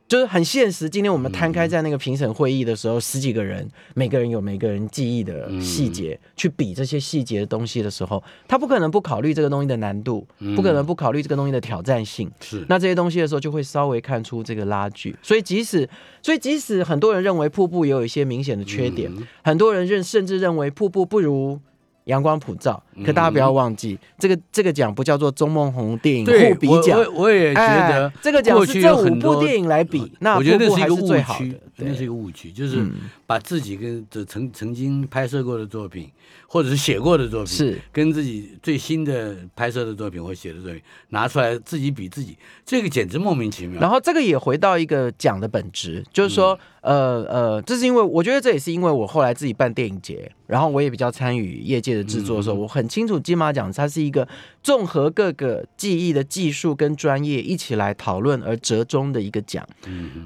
[0.08, 0.88] 就是很现实。
[0.88, 12.30] 今天我们摊开在那个评审会议的时候，十几个人，每个人有每个人记忆的细节，去比这些细节的东西的时候，他不可能不考虑这个东西的难度，不可能不考虑这个东西的挑战性。
[12.40, 15.16] 是那这些东西的时候，就会稍微看出这个拉锯。
[15.22, 15.88] 所以即使，
[16.22, 19.10] 所以即使很多人认为瀑布也有一些明显的缺点，
[19.42, 21.60] 很多人认甚至认为瀑布不如。
[22.06, 31.60] 阳光普照，可大家不要忘记，这个这个奖不叫做钟梦红电影对互比奖，我我我也觉得哎这个奖是这五部电影来比，那我觉得是一个误区的，。
[31.78, 32.92] 那是一，个误区，就是嗯。
[33.26, 36.08] 把自己跟这曾曾经拍摄过的作品，
[36.46, 37.78] 或者是写过的作品，是。
[37.90, 43.80] 跟自己最新的拍摄的作品或写的作品拿出来自己比自己，这个简直莫名其妙。
[43.80, 54.26] 然后这个也回到一个奖的本质，就是说，呃呃，这是因为我觉得这也是因为我后来自己办电影节，然后我也比较参与业界的制作的时候，我很清楚金马奖它是一个
[54.62, 59.66] 综合各个技艺的技术跟专业一起来讨论而折中的一个奖。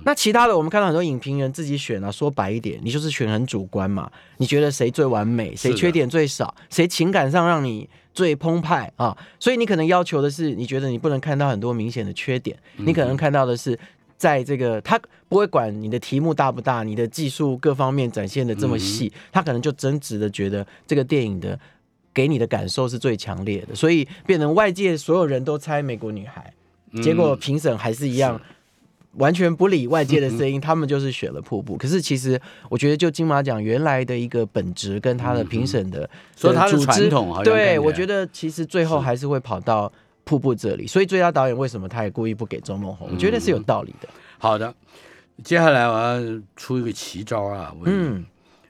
[0.04, 7.88] 那其他的我们看到很多影评人自己选啊，说白一点，你就是选很主观嘛，你觉得谁最完美，谁缺点最少，谁情感上让你。
[8.12, 13.78] 最澎湃啊，所以你可能要求的是，你觉得你不能看到很多明显的缺点，你可能看到的是，
[14.20, 21.58] 在这个他不会管你的题目大不大，你的技术各方面展现的这么细，他可能就真挚的觉得这个电影的
[22.12, 26.52] 给你的感受是最强烈的，所以变成外界所有人都猜美国女孩，
[27.02, 28.38] 结果评审还是一样。
[29.14, 31.76] 完全不理外界的声音，他们就是选了瀑布。
[31.76, 39.92] 可是其实我觉得，就金马奖原来的一个本质跟他的评审的说他的传统对我觉得其实最后还是会跑到
[40.24, 40.86] 瀑布这里。
[40.86, 43.10] 所以最佳导演为什么他也故意不给周梦红？
[43.12, 44.08] 我觉得是有道理的。
[44.38, 44.74] 好的，
[45.44, 48.24] 接下来我要出一个奇招啊，我嗯，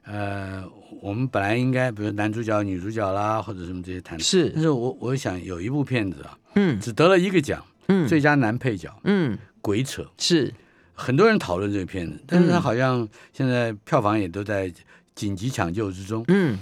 [0.05, 0.65] 呃，
[1.01, 10.05] 我们本来应该比如男主角、女主角啦，或者什么这些谈是，但是，是我我想有一部片子啊，嗯只得了一个奖，嗯最佳男配角，嗯，鬼扯。
[10.19, 10.53] 是
[10.95, 14.73] 很多人讨论这个片子，但是它嗯好像现在票房也都在
[15.15, 16.25] 紧急抢救之中。
[16.29, 16.59] 嗯，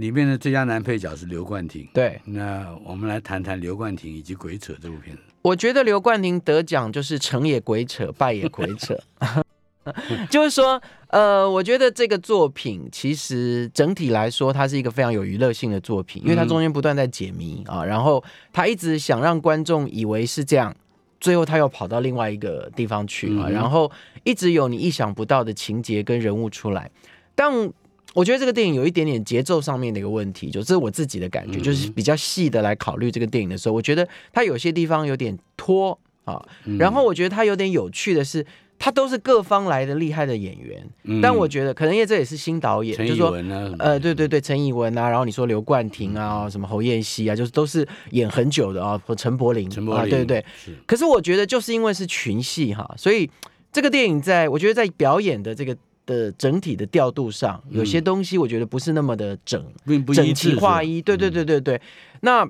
[0.00, 1.86] 里面的最佳男配角是刘冠廷。
[1.92, 2.18] 对。
[2.24, 5.22] 那我们来谈谈刘冠廷以及《鬼扯》这部片子。
[5.42, 8.98] 我觉得刘冠廷得奖就是成也鬼扯， 败也鬼扯。
[10.30, 20.74] 就是说，呃，我觉得这个作品其实整体来说，它是一个非常有娱乐性的作品，因为它中间不断在解谜啊，然后他一直想让观众以为是这样，
[21.18, 23.90] 最后他又跑到另外一个地方去啊，嗯然后
[24.24, 26.90] 一直有你意想不到的情节跟人物出来，
[27.34, 27.70] 但。
[28.14, 36.40] 我觉得这个电影有一点点节奏上面的一个问题，就这是我自己的感觉，嗯就是比较细的来考虑这个电影的时候，我觉得它有些地方有点拖啊。
[36.78, 38.44] 然后我觉得它有点有趣的是，
[38.78, 43.30] 它都是各方来的厉害的演员，嗯但我觉得可能因为这也是新导演，就是说。
[43.30, 43.76] 文啊呢？
[43.78, 50.44] 呃，对对对，陈以文啊，然后你说刘冠廷啊，什么侯彦西啊，就是都是演很久的啊，和陈柏霖，啊，陈柏霖对对对。
[50.64, 53.30] 是可是我觉得就是因为是群戏哈，所以
[53.70, 55.76] 这个电影在我觉得在表演的这个
[56.10, 59.64] 的整体的调度上，有些东西我觉得不是那么的整，
[60.12, 61.00] 整齐划一。
[61.00, 61.80] 对对对对对。
[62.22, 62.44] 那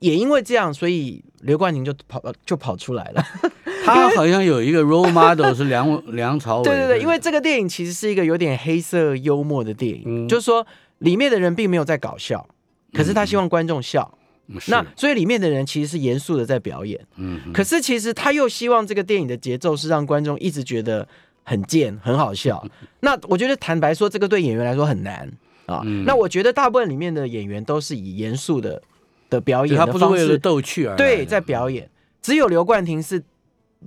[0.00, 3.24] 也因为这样，所以刘冠廷就跑呃就跑出来了。
[3.86, 6.64] 他好像有一个 role model 是梁 梁朝伟。
[6.64, 10.66] 对对对，因为这个电影其实是一个有点黑色幽默的电影，嗯就是说
[10.98, 12.46] 里面的人并没有在搞笑，
[12.92, 14.10] 可是他希望观众笑。
[14.12, 14.22] 嗯
[14.68, 21.08] 那所以里面的人其实是严肃的在表演，嗯可是其实他又希望这个电影的节奏是让观众一直觉得
[21.46, 22.62] 很贱、很好笑。
[23.00, 25.26] 那我觉得坦白说，这个对演员来说很难
[25.64, 25.80] 啊。
[25.84, 28.82] 嗯那我觉得大部分里面的演员都是以严肃的
[29.30, 31.88] 的表演他不是为了逗趣而来对，在表演。
[32.20, 33.22] 只有刘冠廷是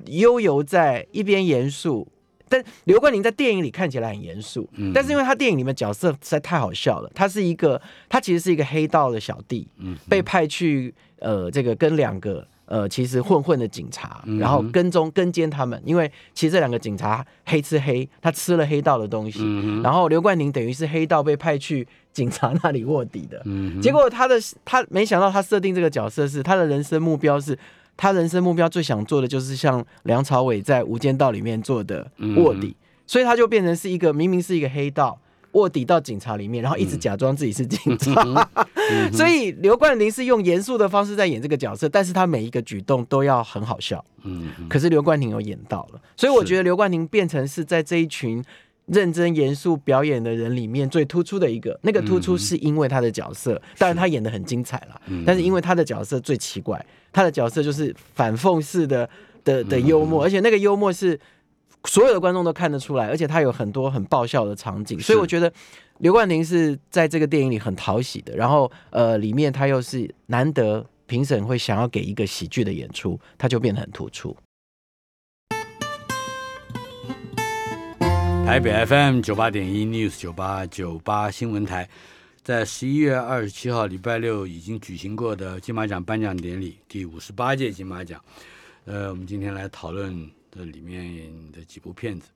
[0.05, 2.07] 悠游在一边严肃。
[2.51, 19.43] 但刘冠廷在电影里看起来很严肃，嗯但是因为他电影里面角色实在太好笑了，他是一个，他其实是一个黑道的小弟，嗯被派去呃这个跟两个呃其实混混的警察，嗯然后跟踪跟监他们，因为其实这两个警察黑吃黑，他吃了黑道的东西，
[19.83, 23.43] 然后刘冠廷等于是黑道被派去警察那里卧底的，
[23.81, 27.59] 结果他的他没想到他设定这个角色是他的人生目标是。
[28.01, 32.73] 他人生目标最想做的就是像梁朝伟在《无间道》里面做的卧底，
[33.05, 35.19] 所以他就变成是一个明明是一个黑道
[35.53, 38.49] 卧底到警察里面，然后一直假装自己是警察。
[39.11, 44.03] 所以刘冠廷是用严肃的方式在演这个角色，但是他每一个举动都要很好笑。
[44.23, 48.43] 嗯可是刘冠廷有演到了，所以我觉得刘冠廷变成是在这一群
[48.85, 51.79] 认真严肃表演的人里面最突出的一个。
[51.83, 59.09] 那个突出是因为他的角色，当然他演的很精彩啦，但是因为他的角色最奇怪，他的角色就是反讽式的
[59.43, 61.19] 的的幽默，而且那个幽默是。
[61.85, 65.51] 所有的观众都看得出来，而且他有很多很爆笑的场景，所以我觉得
[65.99, 68.35] 刘冠廷是在这个电影里很讨喜的。
[68.35, 74.35] 然后呃，里面他又是难得评审会想要给一个喜剧的演出，他就变得很突出。
[78.45, 81.87] 台北 FM 九八点一 News 九八九八新闻台，
[82.43, 88.19] 在十一月二十七号礼拜六已经举行过的金马奖颁奖典礼，第五十八届金马奖。
[88.85, 92.27] 呃，我们今天来讨论这里面的几部片子。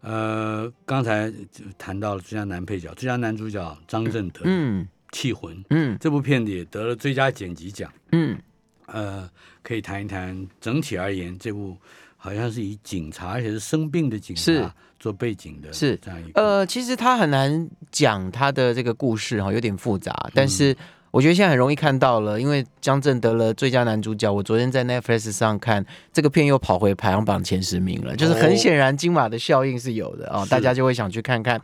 [0.00, 7.92] 呃，刚才就谈到了最佳男配角、最佳男主角张振德，《嗯气魂》嗯这部片子也得了最佳剪辑奖。
[8.12, 8.38] 嗯，
[8.86, 9.28] 呃，
[9.62, 11.76] 可以谈一谈整体而言，这部
[12.16, 16.40] 好像是以警察，而且是生病的警察做背景的，是这样一个。
[16.40, 20.76] 呃，其实他很难讲他的这个故事哈，有点复杂，但是。
[21.16, 24.30] 我觉得现在很容易看到了，因为江正得了最佳男主角。
[24.30, 31.58] 我昨天在 Netflix 上看这个片，又跑回排行榜前十名了，就是很显然金马的效应是有的啊、是大家就会想去看看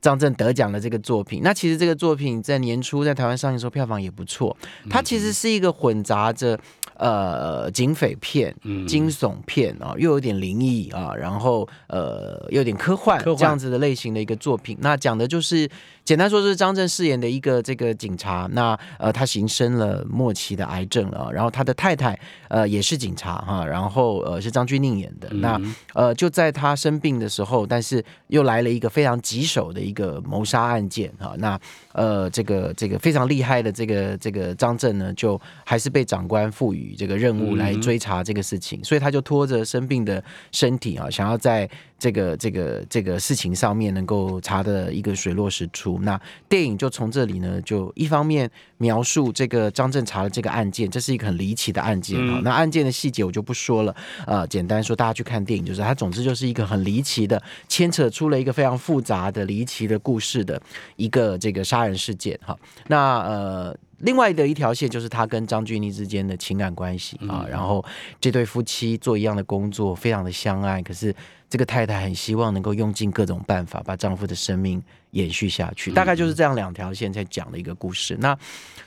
[0.00, 1.42] 张震得奖的这个作品。
[1.44, 4.56] 那其实这个作品在年初在台湾上映的时候票房也不错，
[4.88, 6.58] 它其实是一个混杂着
[6.96, 14.78] 呃警匪片、嗯惊悚片啊，又有点灵异啊，然后呃又有点科幻科幻这样子的类型的一个作品。
[14.80, 15.68] 那讲的就是
[16.04, 25.28] 简单说，就是张震饰演的一个这个警察，那呃他行生了末期的癌症了，然后他的太太呃也是警察哈，然后呃是张钧甯演的。
[25.34, 31.58] 那嗯呃就在他生病的时候，但是又来了一个非常棘手的一个谋杀案件哈，那
[31.92, 45.98] 呃这个这个非常厉害的这个这个张震呢，就还是被长官赋予这个任务来嗯追查这个事情，所以他就拖着生病的身体啊，想要在这个这个这个事情上面能够查的一个水落石出。
[46.02, 52.38] 那电影就从这里呢，就一方面描述这个张震查的这个案件，这是一个很离奇的案件啊。
[52.38, 60.60] 嗯那案件的细节我就不说了，呃，简单说，大家去看电影就是它，总之就是一个很离奇的，牵扯出了一个非常复杂的离奇的故事的
[60.96, 62.56] 一个这个杀人事件哈。
[62.88, 63.76] 那呃。
[63.98, 67.84] 另外的一条线就是他跟张钧甯之间的情感关系啊，嗯然后
[68.20, 71.14] 这对夫妻做一样的工作，非常的相爱，可是
[71.48, 78.16] 这个太太很希望能够用尽各种办法把丈夫的生命延续下去，大概就是这样两条线在讲的一个故事。
[78.20, 78.36] 那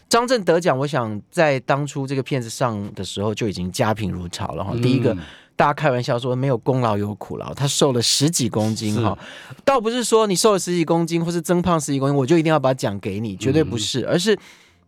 [0.10, 4.74] 张震得奖，我想在当初这个片子上的时候就已经家贫如潮了哈。
[4.82, 5.20] 第一个，嗯
[5.56, 9.18] 大家开玩笑说没有功劳有苦劳，他瘦了十几公斤哈，
[9.66, 14.38] 倒不是说你瘦了十几公斤或是增胖十几公斤，我就一定要把奖给你，绝对不是，而是。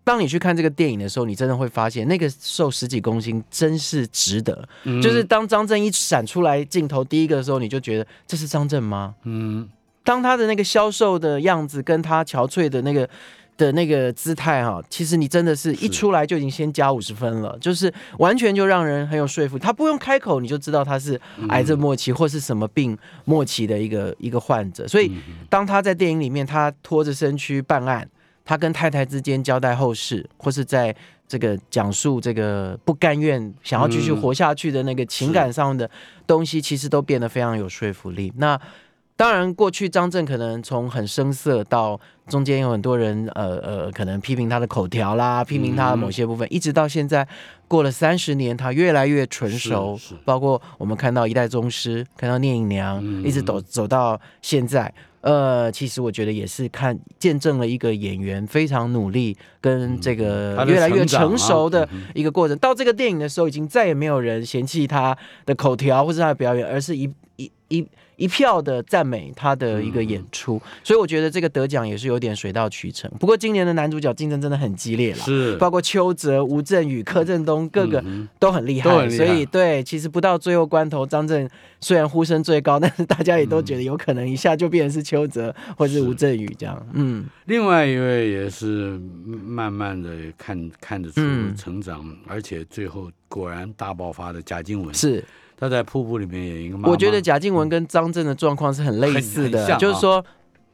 [0.03, 4.67] 当你去看这个电影的时候，你真的会发现，那个瘦十几公斤真是值得。
[4.83, 9.15] 嗯就是当张震一闪出来镜头第一个的时候，你就觉得这是张震吗？
[9.23, 9.69] 嗯
[10.03, 13.07] 当他的那个消瘦的样子，跟他憔悴的那个
[13.57, 19.59] 的那个姿态哈，其实你真的是一出来就已经先加五十分了，就是完全就让人很有说服。
[19.59, 24.87] 他不用开口，你就知道他是癌症末期或是什么病末期的一个一个患者。
[24.87, 25.11] 所以
[25.49, 28.09] 当他在电影里面，他拖着身躯办案，
[28.49, 30.95] 他跟太太之间交代后事，或是在
[31.27, 35.87] 这个讲述这个不甘愿想要继续嗯活下去的那个情感上的
[36.25, 38.33] 东西，其实都变得非常有说服力。
[38.37, 38.59] 那
[39.15, 47.27] 当然，过去张震可能从很生涩到中间有很多人呃呃，可能批评他的口条啦，批评他的某些部分，一直到现在
[47.67, 49.95] 过了三十年，他越来越纯熟。
[50.25, 54.91] 包括我们看到一代宗师，看到聂隐娘，嗯一直走走到现在。
[55.21, 62.57] 呃，其实我觉得也是看见证了一个演员非常努力跟这个越来越成熟的嗯一个过程。
[62.57, 67.09] 到这个电影的时候，已经再也没有人嫌弃他的口条或是他的表演，而是一
[67.39, 67.87] 一一
[68.17, 70.57] 一票的赞美他的一个演出。
[70.57, 73.09] 嗯所以我觉得这个得奖也是有点水到渠成。
[73.19, 75.19] 不过今年的男主角竞争真的很激烈了。
[75.19, 86.87] 是包括邱泽、吴镇宇、柯震东，各个嗯都很厉害，都很厉害所以对，其实不到最后关头，张震虽然呼声最高，但是大家也都觉得有可能一下就变成是邱泽或是吴镇宇这样。
[86.93, 95.23] 嗯，另外一位也是慢慢的看看得出嗯成长，而且最后果然大爆发的贾静雯，是，
[95.59, 100.23] 她在瀑布里面演一个妈妈，我觉得贾静雯跟张震的状况是很类似的，就是说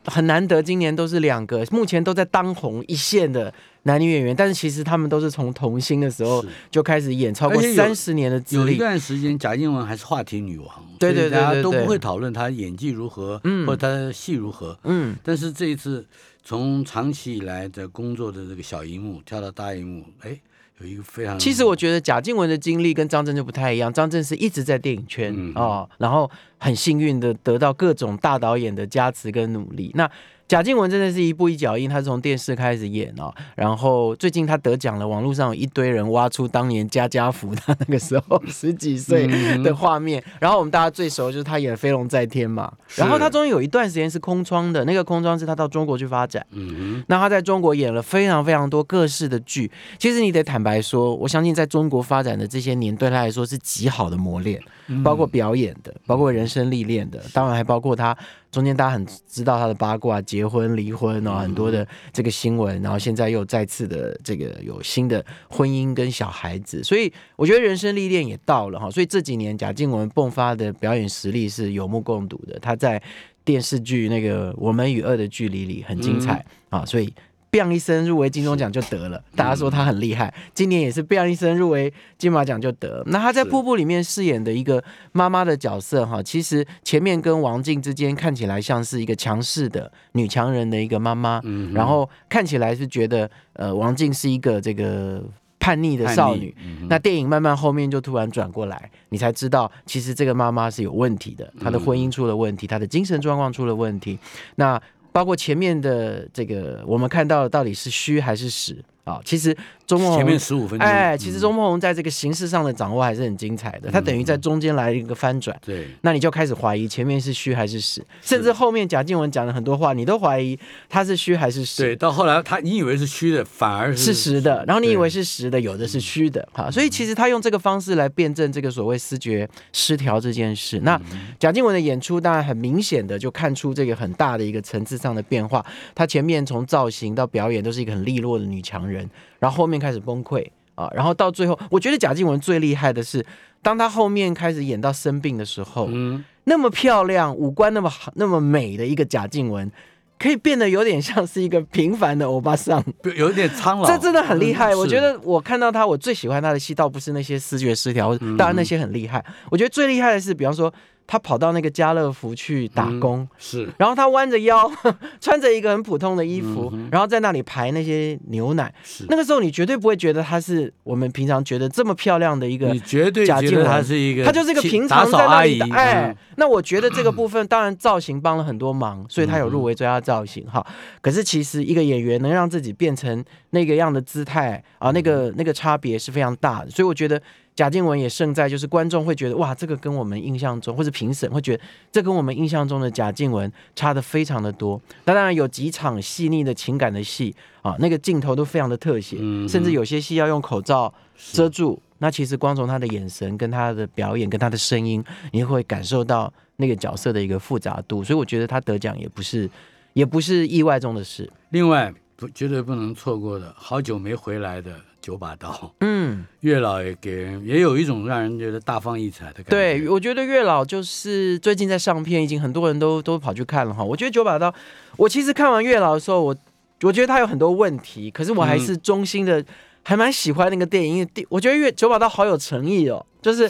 [0.06, 3.52] 很难得，今年都是两个目前都在当红一线的
[3.84, 8.64] 男女演员，但是其实他们都是从童星的时候就开始演，超过三十年的资历。
[8.64, 8.78] 有一。
[8.78, 10.70] 段时间贾静雯还是话题女王，
[11.00, 13.66] 对对对对对大家都不会讨论她演技如何，嗯。
[13.66, 14.78] 或者她的戏如何。
[14.84, 16.06] 嗯，但是这一次
[16.44, 20.40] 从长期以来的工作的这个小荧幕跳到大荧幕，哎，
[20.80, 29.92] 有一个非常其实我觉得贾静雯的经历跟张震就不太一样，张震是一直在电影圈、嗯哦，然后很幸运的得到各种大导演的加持跟努力。
[29.94, 30.10] 那
[30.48, 39.64] 贾静雯真的是一步一脚印，她是从电视开始演哦，然后最近她得奖了，网络上有一堆人挖出当年家家福她那个时候 十几岁嗯。
[39.64, 46.46] 的画面，然后我们大家最熟就是她演《飞龙在天》嘛，然后她中间有一段时间是空窗的，那个空窗是她到中国去发展。
[46.52, 58.18] 嗯那她在中国演了非常非常多各式的剧，其实你得坦白说，我相信在中国发展的这些年，对她来说是极好的磨练，哼，包括表演的，包括人生历练的，当然还包括他
[58.52, 73.02] 中间大家很知道他的八卦，结婚、离婚哦，很多的这个新闻，然后现在又再次的这个有新的婚姻跟小孩子，所以我觉得人生历练也到了哈，所以这几年贾静雯迸发的表演实力是有目共睹的，她在
[73.44, 77.14] 电视剧那个《我们与恶的距离》里很精彩、啊，所以。
[77.52, 80.34] Biang 一声入围金钟奖就得了，大家说他很厉害。
[80.54, 83.04] 今年也是 biang 一声入围金马奖就得了。
[83.08, 84.84] 那他在瀑布里面饰演的一个
[85.14, 95.24] 妈妈的角色哈，其实前面跟王静之间看起来像是一个强势的女强人的一个妈妈，嗯然后看起来是觉得呃王静是一个这个
[95.58, 104.20] 叛逆的少女。，嗯那电影慢慢后面就突然转过来，你才知道其实这个妈妈是有问题的，她的婚姻出了问题，她的精神状况出了问题。
[104.56, 104.80] 那
[105.16, 108.84] 包括前面的这个，我们看到到底是虚还是实？
[109.06, 109.22] 啊？
[109.24, 109.56] 其实
[109.88, 110.40] 钟梦前面红。
[110.40, 121.82] 十五分钟，哎，其实嗯钟梦红在这个形式上的掌握还是很精彩的，他等于在中间来了一个翻转，对那你就开始怀疑前面是虚还是实，甚至后面贾静雯讲了很多话，你都怀疑他是虚还是实。
[121.82, 130.80] 对，到后来他你以为是虚的，反而是实的，然后你以为是是实的，有的是虚的，哈，所以其实他用这个方式来辩证这个所谓思觉失调这件事。
[130.82, 131.00] 那
[131.40, 138.95] 贾静雯的演出当然很明显的就看出这个很大的一个层次上的变化，她前面从造型到表演都是一个很利落的女强人，
[139.40, 143.26] 然后后面开始崩溃啊，然后到最后，我觉得贾静雯最厉害的是，
[143.62, 149.72] 当她后面开始演到生病的时候，嗯，那么漂亮、五官那么好、那么美的一个贾静雯，
[150.20, 152.84] 可以变得有点像是一个平凡的欧巴桑。
[153.16, 154.74] 有一点苍老，这真的很厉害。
[154.74, 159.24] 嗯我觉得我看到他，我最喜欢他的戏，倒不是那些视觉失调，嗯当然那些很厉害。
[159.50, 160.74] 我觉得最厉害的是，比方说
[161.08, 163.28] 他跑到那个家乐福去打工。
[163.38, 164.72] 是然后他弯着腰，
[165.22, 168.74] 穿着一个很普通的衣服，嗯然后在那里排那些牛奶。
[168.84, 180.66] 是，那个时候你绝对不会觉得他是我们平常觉得这么漂亮的一个你绝对觉得他是一个，她就是一个平常在那扫阿姨里的，，哎嗯，那我觉得这个部分当然造型帮了很多忙，所以他有入围最佳造型哈。
[181.02, 187.22] 可是其实一个演员能让自己变成那个样的姿态啊，那个那个差别是非常大的，所以我觉得。
[187.56, 194.80] 贾静雯也胜在，就是观众会觉得哇，这个跟我们印象中，或者评审会觉得这跟我们印象中的贾静雯差的非常的多。
[195.06, 200.94] 那当然有几场细腻的情感的戏啊，那个镜头都非常的特写，嗯甚至有些戏要用口罩
[201.32, 201.82] 遮住。
[202.00, 205.02] 那其实光从他的眼神、跟他的表演、跟他的声音，
[205.32, 208.04] 你会感受到那个角色的一个复杂度。
[208.04, 209.50] 所以我觉得他得奖也不是，
[209.94, 211.32] 也不是意外中的事。
[211.52, 214.76] 另外不绝对不能错过的，好久没回来的
[215.06, 219.52] 九把刀，嗯，月老也给人也有一种让人觉得大放异彩的感觉。
[219.52, 223.84] 对，我觉得月老就是最近在上片，已经很多人都都跑去看了哈。
[223.84, 224.52] 我觉得九把刀，
[224.98, 226.36] 我其实看完月老的时候，我
[226.82, 229.46] 我觉得他有很多问题，可是我还是衷心的，
[229.84, 233.48] 还蛮喜欢那个电影，因为第我觉得月九把刀好有诚意哦，就是。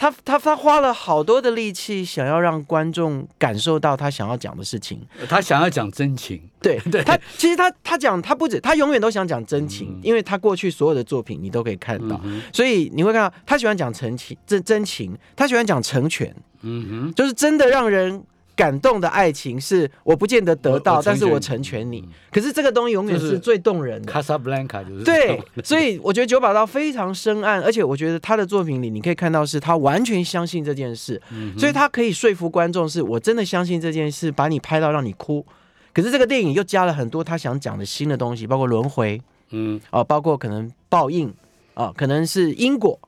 [0.00, 4.98] 他他他花了好多的力气，想要让观众感受到他想要讲的事情。
[5.28, 18.24] 他想要讲真情，对 对他其实他他讲他不止他永远都想讲真情，嗯因为他过去所有的作品你都可以看到，嗯所以你会看到他喜欢讲真情真真情，他喜欢讲成全，嗯哼就是真的让人。
[18.60, 22.06] 感动的爱情是我不见得得到，但是我成全你。
[22.30, 24.12] 可是这个东西永远是是最动人，的。
[24.12, 35.42] 卡萨布兰卡就是对， 所以我觉得九把刀非常深谙，而且我觉得他的作品里，你可以看到是他完全相信这件事，嗯所以他可以说服观众，是我真的相信这件事，把你拍到让你哭。
[35.94, 39.18] 可是这个电影又加了很多他想讲的新的东西，包括轮回
[39.52, 41.32] 嗯哦、包括可能报应
[41.72, 43.00] 啊、可能是因果。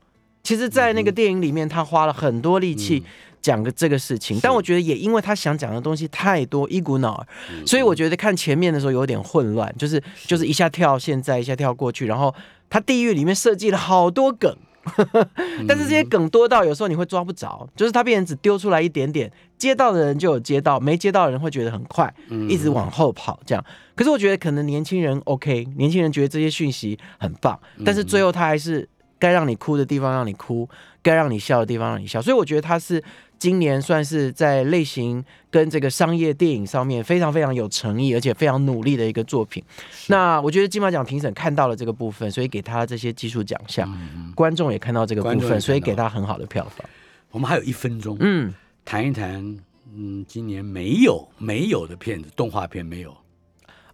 [0.42, 12.32] 其实，在那个电影里面，他花了很多力气嗯讲个这个事情，但我觉得也因为他想讲的东西太多，一股脑儿，嗯所以我觉得看前面的时候有点混乱，就是就是一下跳现在，一下跳过去，然后
[12.70, 14.56] 他地狱里面设计了好多梗，
[15.68, 22.48] 但是这些梗多到有时候你会抓不着，就是他变成只丢出来一点点，接到的人就有接到，没接到的人会觉得很快，嗯。
[22.48, 23.64] 一直往后跑这样。
[23.94, 28.88] 可是我觉得可能年轻人 OK，年轻人觉得这些讯息很棒，但是最后他还是
[29.18, 30.68] 该让你哭的地方让你哭，
[31.02, 33.02] 该让你笑的地方让你笑，所以我觉得他是。
[33.42, 39.60] 今年算是在类型跟这个商业电影上面非常非常有诚意，而且非常努力的一个作品。
[40.06, 43.92] 那我觉得金马奖评审看到了这个部分，所以给他这些技术奖项。
[44.36, 46.88] 观众也看到这个部分，所以给他很好的票房。
[47.32, 49.58] 我们还有一分钟，嗯，谈一谈，
[49.92, 53.12] 嗯，今年没有没有的片子，动画片没有，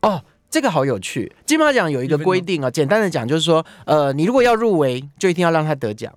[0.02, 1.32] 哦，这个好有趣。
[1.46, 6.12] 金马奖有一个规定啊，简单的讲就是说，呃，你如果要入围，就一定要让他得奖。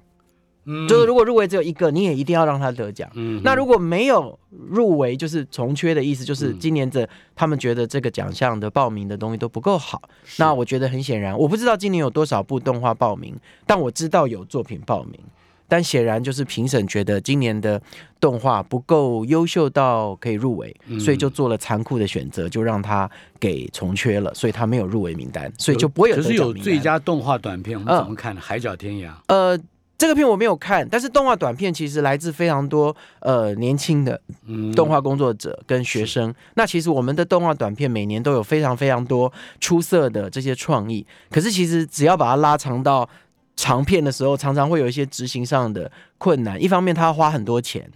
[0.65, 3.09] 嗯就是如果入围只有一个，你也一定要让他得奖。
[3.15, 4.37] 嗯那如果没有
[4.69, 10.01] 入围，就是重缺的意思，就是嗯今年的他们觉得这个奖项的报名的东西都不够好。
[10.37, 13.35] 那我觉得很显然，我不知道今年有多少部动画报名，
[13.65, 15.19] 但我知道有作品报名。
[15.67, 17.81] 但显然就是评审觉得今年的
[18.19, 23.09] 动画不够优秀到可以入围，嗯所以就做了残酷的选择，就让他
[23.39, 28.41] 给重缺了，所以他没有入围名单，所以就不会有可是有最佳动画短片，我们嗯怎么看呢？
[28.43, 29.57] 海角天涯》呃，
[30.01, 36.33] 这个片我没有看，但是动画短片其实来自非常多呃年轻的嗯动画工作者跟学生。
[36.55, 43.07] 那其实我们的动画短片每年都有非常非常多出色的这些创意，可是其实只要把它拉长到
[43.55, 46.59] 长片的时候，常常会有一些执行上的困难。
[46.59, 47.87] 一方面，它要花很多钱、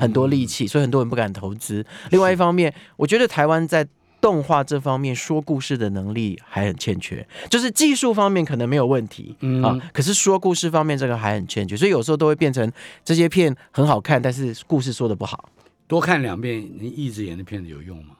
[0.00, 3.86] 很多力气，所以很多人不敢投资；另外一方面，我觉得台湾在
[4.24, 12.72] 动画这方面说故事的能力还很欠缺，就是技术方面可能没有问题，嗯啊，可是说故事方面这个还很欠缺，所以有时候都会变成
[13.04, 15.50] 这些片很好看，但是故事说的不好。
[15.86, 18.14] 多看两遍，你一直演的片子有用吗？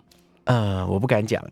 [0.45, 1.51] 呃，我不敢讲哎、